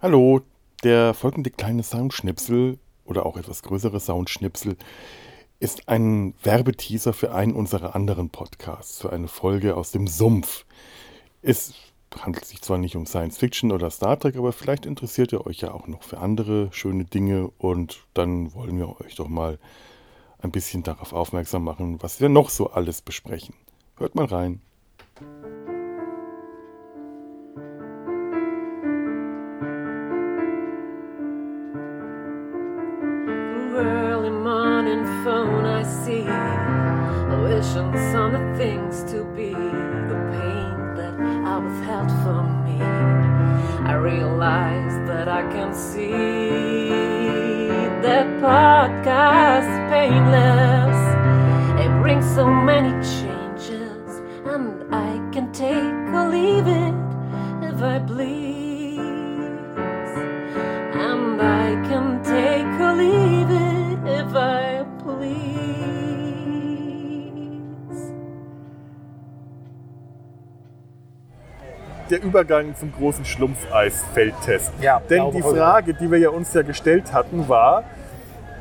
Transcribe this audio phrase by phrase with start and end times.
[0.00, 0.42] Hallo,
[0.84, 4.76] der folgende kleine Soundschnipsel oder auch etwas größere Soundschnipsel
[5.58, 10.64] ist ein Werbeteaser für einen unserer anderen Podcasts, für eine Folge aus dem Sumpf.
[11.42, 11.74] Es
[12.16, 15.62] handelt sich zwar nicht um Science Fiction oder Star Trek, aber vielleicht interessiert ihr euch
[15.62, 19.58] ja auch noch für andere schöne Dinge und dann wollen wir euch doch mal
[20.38, 23.56] ein bisschen darauf aufmerksam machen, was wir noch so alles besprechen.
[23.96, 24.60] Hört mal rein.
[44.48, 46.88] Realize that I can see.
[48.02, 51.00] That podcast painless.
[51.84, 55.87] It brings so many changes and I can take
[72.10, 74.72] der Übergang zum großen Schlumpfeisfeldtest.
[74.80, 75.42] Ja, Denn die.
[75.42, 77.84] Frage, die wir ja uns ja gestellt hatten, war,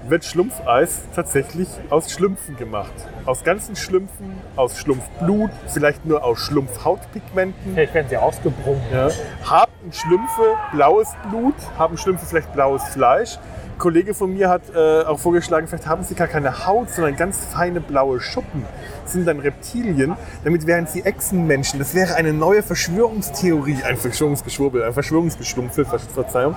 [0.07, 2.93] wird Schlumpfeis tatsächlich aus Schlümpfen gemacht?
[3.25, 7.73] Aus ganzen Schlümpfen, aus Schlumpfblut, vielleicht nur aus Schlumpfhautpigmenten?
[7.73, 8.81] Vielleicht werden sie ausgebrungen.
[8.91, 9.09] Ja.
[9.43, 11.55] Haben Schlümpfe blaues Blut?
[11.77, 13.37] Haben Schlümpfe vielleicht blaues Fleisch?
[13.77, 17.15] Ein Kollege von mir hat äh, auch vorgeschlagen, vielleicht haben sie gar keine Haut, sondern
[17.15, 18.65] ganz feine blaue Schuppen.
[19.03, 20.15] Das sind dann Reptilien.
[20.43, 21.77] Damit wären sie Echsenmenschen.
[21.77, 26.55] Das wäre eine neue Verschwörungstheorie, ein Verschwörungsgeschwurbel, ein Verschwörungsgeschlumpfe, Ver- Verzeihung.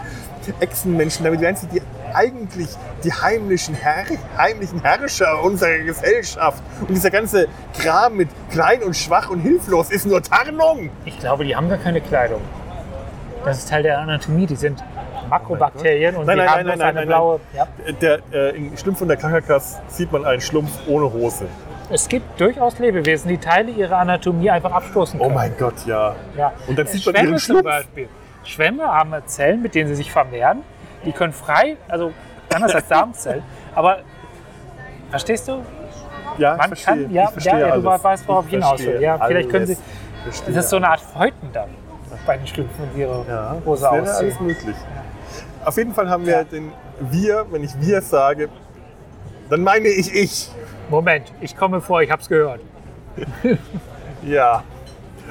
[0.61, 1.83] Echsenmenschen, damit wären sie die
[2.15, 2.71] eigentlich
[3.05, 4.05] die heimlichen, Herr,
[4.39, 6.62] heimlichen Herrscher unserer Gesellschaft.
[6.81, 10.89] Und dieser ganze Kram mit klein und schwach und hilflos ist nur Tarnung.
[11.05, 12.41] Ich glaube, die haben gar keine Kleidung.
[13.45, 14.47] Das ist Teil der Anatomie.
[14.47, 14.83] Die sind
[15.31, 17.41] Makrobakterien und Nein, nein, haben nein, nein, eine nein, blaue.
[17.56, 17.66] Ja.
[18.00, 21.47] Der, äh, Im Schlumpf von der Kakakas sieht man einen Schlumpf ohne Hose.
[21.93, 25.34] Es gibt durchaus Lebewesen, die Teile ihrer Anatomie einfach abstoßen Oh können.
[25.34, 26.15] mein Gott, ja.
[26.37, 26.53] Ja.
[26.69, 27.71] Und dann sieht man Schwämme ihren Schlumpf.
[28.44, 30.62] Schwämme haben Zellen, mit denen sie sich vermehren.
[31.05, 32.12] Die können frei, also
[32.55, 33.43] anders als Samenzellen.
[33.75, 33.99] Aber
[35.10, 35.62] verstehst du?
[36.38, 36.94] Ja, Man verstehe.
[37.05, 38.05] kann- ja, verstehe ja, du alles.
[38.05, 39.00] weißt, worauf ich hinaus will.
[39.00, 39.78] Ja, vielleicht können alles.
[39.78, 39.84] Sie-
[40.19, 41.69] Ich verstehe Das ist so eine Art Häuten dann
[42.26, 44.09] bei den Schlümpfen, die ihre Ja, Hose ausziehen.
[44.16, 44.76] alles möglich.
[45.65, 46.44] Auf jeden Fall haben wir Ja.
[46.44, 48.48] den Wir, wenn ich wir sage,
[49.48, 50.50] dann meine ich ich.
[50.91, 52.60] Moment, ich komme vor, ich hab's gehört.
[54.22, 54.65] Ja.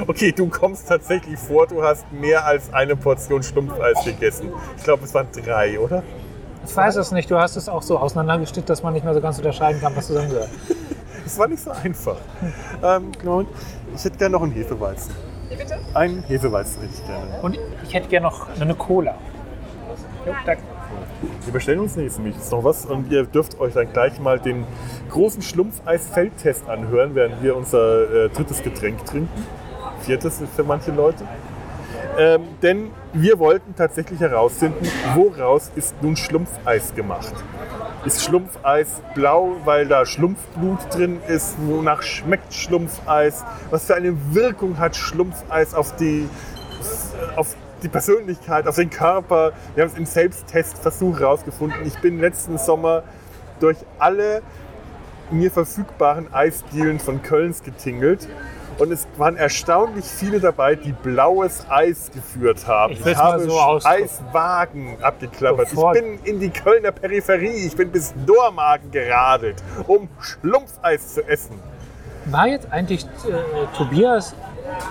[0.07, 4.49] Okay, du kommst tatsächlich vor, du hast mehr als eine Portion Schlumpfeis gegessen.
[4.77, 6.01] Ich glaube, es waren drei, oder?
[6.65, 9.21] Ich weiß es nicht, du hast es auch so auseinandergestellt, dass man nicht mehr so
[9.21, 10.49] ganz unterscheiden kann, was zusammengehört.
[11.25, 12.15] Es war nicht so einfach.
[12.81, 13.11] Ähm,
[13.95, 15.13] ich hätte gerne noch einen Hefeweizen.
[15.47, 15.77] Wie bitte?
[15.93, 17.39] Einen Hefeweizen hätte ich gerne.
[17.43, 19.13] Und ich hätte gerne noch eine Cola.
[20.25, 20.63] Jo, danke.
[21.45, 22.21] Wir bestellen uns nächstes
[22.51, 24.65] Mal noch was und ihr dürft euch dann gleich mal den
[25.09, 29.45] großen Schlumpfeis-Feldtest anhören, während wir unser äh, drittes Getränk trinken.
[30.01, 31.23] Viertes für manche Leute.
[32.17, 34.85] Ähm, denn wir wollten tatsächlich herausfinden,
[35.15, 37.33] woraus ist nun Schlumpfeis gemacht.
[38.05, 41.55] Ist Schlumpfeis blau, weil da Schlumpfblut drin ist?
[41.65, 43.43] Wonach schmeckt Schlumpfeis?
[43.69, 46.27] Was für eine Wirkung hat Schlumpfeis auf die,
[47.35, 49.53] auf die Persönlichkeit, auf den Körper?
[49.75, 51.85] Wir haben es im Selbsttestversuch herausgefunden.
[51.85, 53.03] Ich bin letzten Sommer
[53.59, 54.41] durch alle
[55.31, 58.27] mir verfügbaren Eisdielen von Kölns getingelt.
[58.79, 62.93] Und es waren erstaunlich viele dabei, die blaues Eis geführt haben.
[62.93, 63.59] Ich mal habe so.
[63.83, 65.69] Eiswagen abgeklappert.
[65.69, 67.67] Bevor- Ich bin in die Kölner Peripherie.
[67.67, 71.59] Ich bin bis Dormagen geradelt, um Schlumpfeis zu essen.
[72.25, 74.33] War jetzt eigentlich äh, Tobias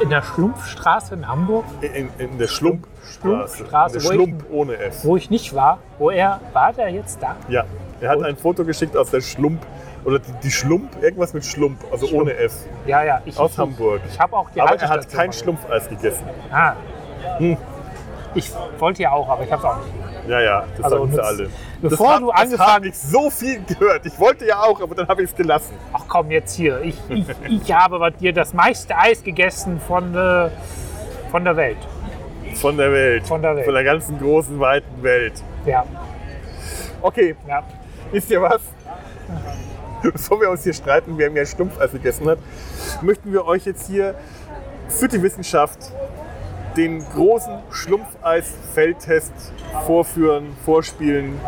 [0.00, 3.56] in der Schlumpfstraße in Hamburg, In, in der Schlumpfstraße.
[3.58, 5.04] Schlumpfstraße, der wo ich- Schlump ohne F.
[5.04, 7.36] wo ich nicht war, wo er, war der jetzt da?
[7.48, 7.64] Ja,
[8.00, 8.24] er hat Und?
[8.26, 9.64] ein Foto geschickt aus der Schlump.
[10.04, 12.22] Oder die, die Schlump, irgendwas mit Schlump, also Schlump.
[12.22, 12.52] ohne F.
[12.86, 13.20] Ja, ja.
[13.24, 14.00] Ich, Aus ich, Hamburg.
[14.10, 16.24] Ich habe auch die Aber er hat kein Schlumpfeis gegessen.
[16.52, 16.74] Ah.
[18.38, 20.28] Ich wollte ja auch, aber ich habe es auch nicht.
[20.28, 21.50] Ja, ja, das Also sagen sie alle.
[21.80, 24.06] bevor das hab- du Das angefangen- habe ich so viel gehört.
[24.06, 25.74] Ich wollte ja auch, aber dann habe ich es gelassen.
[25.92, 26.80] Ach komm, jetzt hier.
[26.82, 30.50] Ich, ich, ich habe bei dir das meiste Eis gegessen von, äh,
[31.30, 31.78] von der Welt.
[32.54, 33.26] Von der Welt.
[33.26, 33.64] Von der Welt.
[33.64, 35.34] Von der ganzen großen, weiten Welt.
[35.66, 35.84] Ja,
[37.00, 37.62] Okay, ja.
[38.12, 38.60] wisst ihr was?
[40.02, 42.38] Bevor wir uns hier streiten, wer mehr Schlumpfeis gegessen hat,
[43.02, 44.14] möchten wir euch jetzt hier
[44.88, 45.78] für die Wissenschaft
[46.78, 49.32] den großen Schlumpfeis-Feldtest
[49.84, 51.38] vorführen, vorspielen.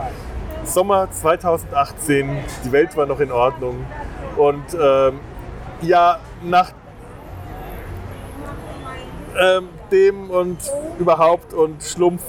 [0.65, 2.29] Sommer 2018,
[2.65, 3.87] die Welt war noch in Ordnung.
[4.37, 5.21] Und ähm,
[5.82, 6.73] ja, nach
[9.41, 10.59] ähm, dem und
[10.99, 12.23] überhaupt und Schlumpf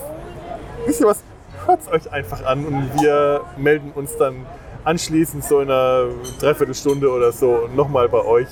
[0.85, 1.23] wisst ihr was?
[1.65, 4.45] Hört es euch einfach an und wir melden uns dann
[4.83, 6.05] anschließend so in einer
[6.39, 8.47] Dreiviertelstunde oder so nochmal bei euch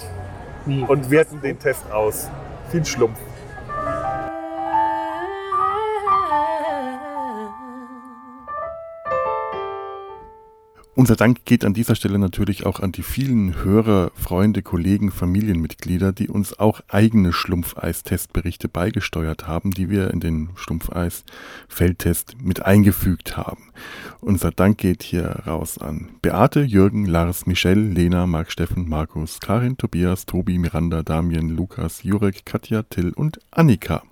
[0.66, 2.30] und werten den Test aus.
[2.72, 3.18] Viel Schlumpf.
[11.00, 16.12] Unser Dank geht an dieser Stelle natürlich auch an die vielen Hörer, Freunde, Kollegen, Familienmitglieder,
[16.12, 23.72] die uns auch eigene Schlumpfeis-Testberichte beigesteuert haben, die wir in den Schlumpfeis-Feldtest mit eingefügt haben.
[24.20, 29.78] Unser Dank geht hier raus an Beate, Jürgen, Lars, Michelle, Lena, Marc, Steffen, Markus, Karin,
[29.78, 34.04] Tobias, Tobi, Miranda, Damien, Lukas, Jurek, Katja, Till und Annika.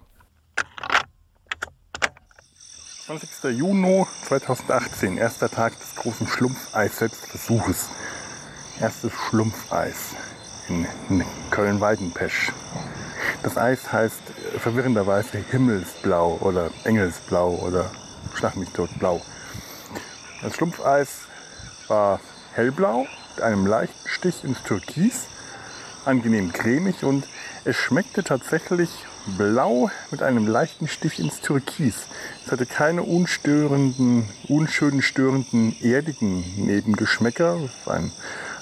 [3.08, 3.58] 20.
[3.58, 7.88] Juni 2018, erster Tag des großen Schlumpfeis-Selbstversuches.
[8.82, 10.14] Erstes Schlumpfeis
[10.68, 12.52] in, Köln-Weidenpesch.
[13.44, 14.20] Das Eis heißt
[14.56, 17.90] äh, verwirrenderweise Himmelsblau oder Engelsblau oder
[18.36, 19.22] Schlag mich tot blau.
[20.42, 21.20] Das Schlumpfeis
[21.88, 22.20] war
[22.56, 25.28] hellblau mit einem leichten Stich ins Türkis,
[26.04, 27.26] angenehm cremig und
[27.64, 28.90] es schmeckte tatsächlich
[29.36, 32.08] blau mit einem leichten Stich ins Türkis.
[32.46, 37.58] Es hatte keine unstörenden, unschönen, störenden, erdigen Nebengeschmäcker.
[37.86, 38.12] Ein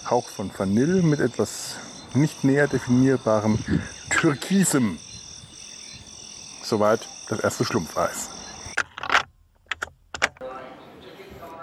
[0.10, 1.76] Hauch von Vanille mit etwas
[2.14, 3.60] nicht näher definierbarem
[4.10, 4.98] Türkisem.
[6.64, 8.30] Soweit das erste Schlumpfeis.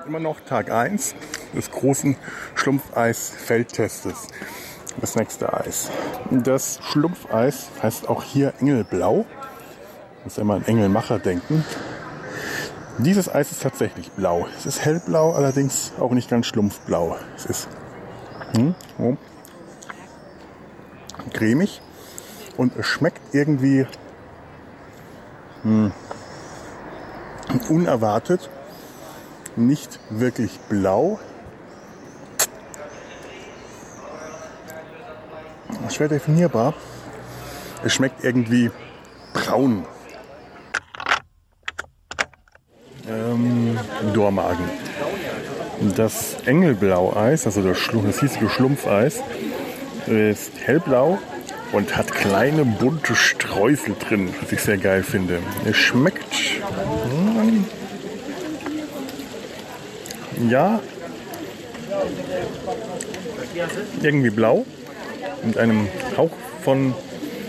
[0.07, 1.15] Immer noch Tag 1
[1.55, 2.17] des großen
[2.55, 4.29] Schlumpfeis-Feldtestes.
[5.01, 5.91] Das nächste Eis.
[6.31, 9.25] Das Schlumpfeis heißt auch hier Engelblau.
[10.25, 11.65] Muss mal an Engelmacher denken.
[12.99, 14.47] Dieses Eis ist tatsächlich blau.
[14.57, 17.17] Es ist hellblau, allerdings auch nicht ganz schlumpfblau.
[17.35, 17.69] Es ist
[18.53, 19.17] hm, oh,
[21.33, 21.81] cremig
[22.57, 23.87] und es schmeckt irgendwie
[25.63, 25.93] hm,
[27.69, 28.51] unerwartet
[29.57, 31.19] nicht wirklich blau.
[35.93, 36.75] Schwer definierbar.
[37.85, 38.71] Es schmeckt irgendwie
[39.35, 39.85] braun.
[43.09, 43.79] Ähm,
[44.15, 44.65] Dormagen.
[45.97, 49.21] Das Engelblau-Eis, also das, das hiesige Schlumpfeis,
[50.07, 51.19] ist hellblau
[51.73, 55.41] und hat kleine bunte Streusel drin, was ich sehr geil finde.
[55.67, 57.67] Es schmeckt hm,
[60.49, 60.81] ja
[64.03, 64.65] irgendwie blau
[65.45, 66.31] mit einem Hauch
[66.63, 66.95] von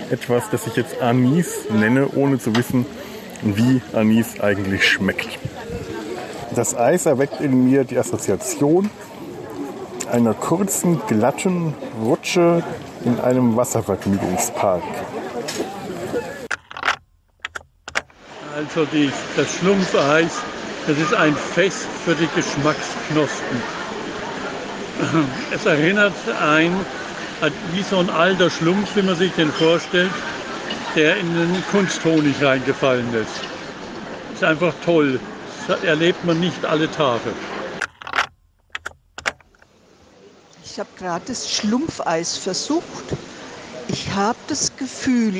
[0.10, 2.86] etwas, das ich jetzt Anis nenne, ohne zu wissen,
[3.42, 5.40] wie Anis eigentlich schmeckt.
[6.56, 8.90] Das Eis erweckt in mir die Assoziation
[10.12, 11.74] einer kurzen, glatten
[12.04, 12.64] Rutsche
[13.04, 14.84] in einem Wasservergnügungspark.
[18.56, 20.32] Also die, das Schlumpfeis,
[20.86, 23.62] das ist ein Fest für die Geschmacksknospen.
[25.54, 26.74] Es erinnert ein
[27.44, 30.12] an wie so ein alter Schlumpf, wie man sich den vorstellt,
[30.96, 33.32] der in den Kunsthonig reingefallen ist.
[34.34, 35.20] Ist einfach toll.
[35.68, 37.32] Das erlebt man nicht alle Tage.
[40.64, 43.14] Ich habe gerade das Schlumpfeis versucht.
[43.90, 45.36] Ich habe das Gefühl,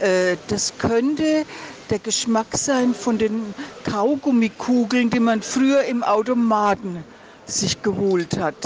[0.00, 1.44] äh, das könnte
[1.90, 7.04] der Geschmack sein von den Kaugummikugeln, die man früher im Automaten
[7.46, 8.56] sich geholt hat.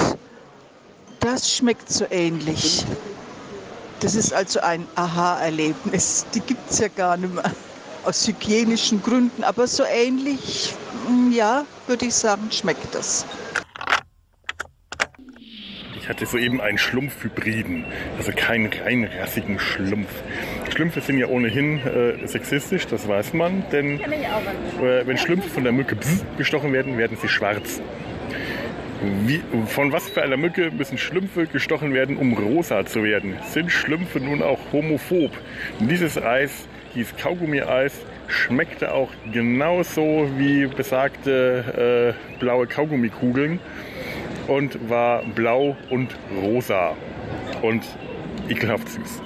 [1.27, 2.85] Das schmeckt so ähnlich.
[3.99, 6.25] Das ist also ein Aha-Erlebnis.
[6.33, 7.43] Die gibt es ja gar nicht mehr.
[8.05, 9.43] Aus hygienischen Gründen.
[9.43, 10.73] Aber so ähnlich,
[11.09, 13.27] mm, ja, würde ich sagen, schmeckt das.
[15.99, 17.85] Ich hatte soeben einen Schlumpfhybriden,
[18.17, 20.23] also keinen rein rassigen Schlumpf.
[20.73, 25.73] Schlümpfe sind ja ohnehin äh, sexistisch, das weiß man, denn äh, wenn Schlümpfe von der
[25.73, 25.97] Mücke
[26.39, 27.81] gestochen werden, werden sie schwarz.
[29.03, 33.35] Wie, von was für einer Mücke müssen Schlümpfe gestochen werden, um rosa zu werden?
[33.43, 35.33] Sind Schlümpfe nun auch homophob?
[35.81, 37.93] Dieses Eis, dieses Kaugummi-Eis,
[38.29, 43.61] schmeckte auch genauso wie besagte äh, blaue Kaugummikugeln
[44.47, 46.97] und war blau und rosa
[47.63, 47.85] und
[48.49, 49.21] ekelhaft süß.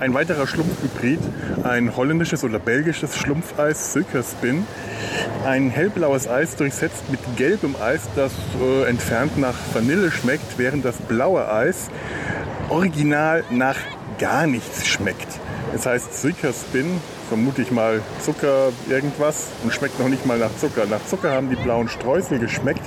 [0.00, 1.20] Ein weiterer Schlumpfhybrid,
[1.62, 4.66] ein holländisches oder belgisches Schlumpfeis, Silkerspin.
[5.44, 10.96] Ein hellblaues Eis durchsetzt mit gelbem Eis, das äh, entfernt nach Vanille schmeckt, während das
[10.96, 11.90] blaue Eis
[12.68, 13.76] original nach
[14.18, 15.28] gar nichts schmeckt.
[15.74, 16.86] Es heißt Silkerspin,
[17.28, 20.86] vermute ich mal Zucker irgendwas und schmeckt noch nicht mal nach Zucker.
[20.86, 22.82] Nach Zucker haben die blauen Streusel geschmeckt.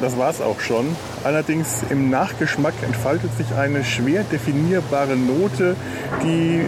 [0.00, 0.96] Das war's auch schon.
[1.24, 5.76] Allerdings im Nachgeschmack entfaltet sich eine schwer definierbare Note,
[6.22, 6.62] die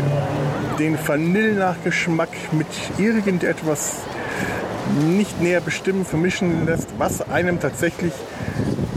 [0.78, 2.66] den Vanillenachgeschmack mit
[2.98, 3.98] irgendetwas
[5.08, 8.12] nicht näher bestimmen, vermischen lässt, was einem tatsächlich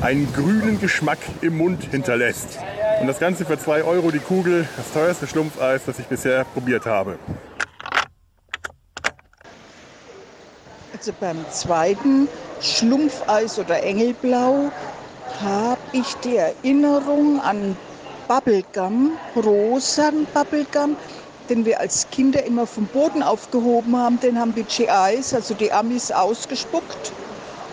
[0.01, 2.59] einen grünen Geschmack im Mund hinterlässt.
[3.01, 6.85] Und das Ganze für 2 Euro die Kugel, das teuerste Schlumpfeis, das ich bisher probiert
[6.85, 7.17] habe.
[10.93, 12.27] Also beim zweiten
[12.59, 14.69] Schlumpfeis oder Engelblau
[15.41, 17.77] habe ich die Erinnerung an
[18.27, 20.97] Bubblegum, rosan Bubblegum,
[21.49, 24.19] den wir als Kinder immer vom Boden aufgehoben haben.
[24.19, 27.11] Den haben die GIs, also die Amis, ausgespuckt.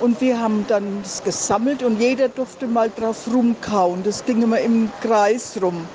[0.01, 4.03] Und wir haben dann das gesammelt und jeder durfte mal drauf rumkauen.
[4.03, 5.87] Das ging immer im Kreis rum.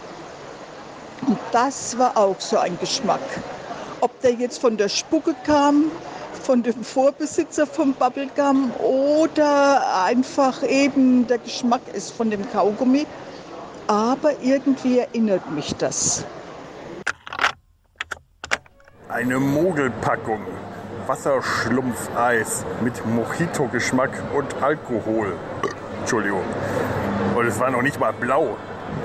[1.28, 3.20] Und das war auch so ein Geschmack.
[4.00, 5.92] Ob der jetzt von der Spucke kam,
[6.42, 13.06] von dem Vorbesitzer vom Bubblegum oder einfach eben der Geschmack ist von dem Kaugummi.
[13.86, 16.24] Aber irgendwie erinnert mich das.
[19.12, 20.40] Eine Mogelpackung.
[21.06, 25.36] Wasserschlumpfeis mit Mojito-Geschmack und Alkohol.
[26.00, 26.44] Entschuldigung.
[27.36, 28.56] Und es war noch nicht mal blau.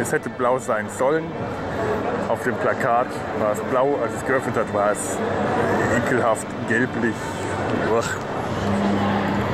[0.01, 1.25] Es hätte blau sein sollen.
[2.29, 3.09] Auf dem Plakat
[3.41, 5.19] war es blau, als es geöffnet hat, war es
[5.97, 7.17] ekelhaft gelblich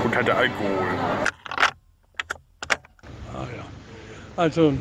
[0.04, 0.86] und hatte Alkohol.
[3.32, 3.64] Ah, ja.
[4.36, 4.74] Also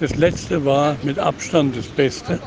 [0.00, 2.40] das letzte war mit Abstand das Beste.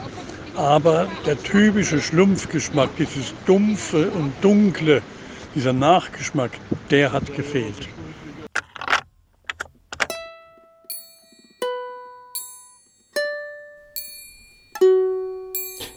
[0.58, 5.04] Aber der typische Schlumpfgeschmack, dieses dumpfe und dunkle,
[5.54, 6.50] dieser Nachgeschmack,
[6.90, 7.88] der hat gefehlt.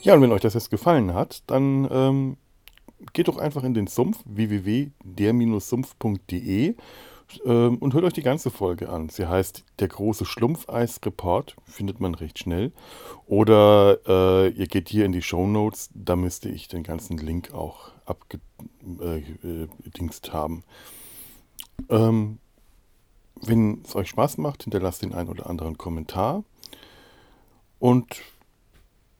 [0.02, 2.36] Ja, und wenn euch das jetzt gefallen hat, dann ähm,
[3.14, 6.74] geht doch einfach in den Sumpf www.der-sumpf.de
[7.44, 9.08] ähm, und hört euch die ganze Folge an.
[9.08, 12.72] Sie heißt Der große Schlumpfeis-Report, findet man recht schnell.
[13.26, 17.52] Oder äh, ihr geht hier in die Show Notes, da müsste ich den ganzen Link
[17.52, 20.64] auch abgedingst äh, haben.
[21.88, 22.38] Ähm,
[23.42, 26.44] wenn es euch Spaß macht, hinterlasst den einen oder anderen Kommentar.
[27.78, 28.20] Und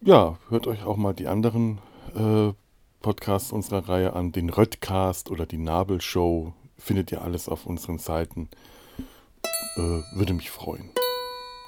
[0.02, 1.78] ja, hört euch auch mal die anderen
[2.14, 2.52] äh,
[3.00, 6.52] Podcasts unserer Reihe an, den Röttcast oder die Nabelshow.
[6.80, 8.48] Findet ihr alles auf unseren Seiten.
[9.76, 9.80] Äh,
[10.14, 10.90] würde mich freuen.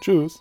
[0.01, 0.41] Tschüss.